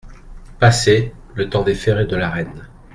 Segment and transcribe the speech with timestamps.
[0.59, 2.67] Passé, le temps des ferrets de la reine.